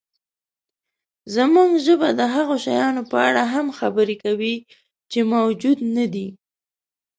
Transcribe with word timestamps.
زموږ 1.35 1.69
ژبه 1.85 2.09
د 2.19 2.21
هغو 2.35 2.55
شیانو 2.65 3.03
په 3.11 3.17
اړه 3.27 3.43
هم 3.53 3.67
خبرې 3.79 4.15
کوي، 4.25 4.55
چې 5.11 5.19
موجود 5.33 5.77
نهدي. 5.95 6.27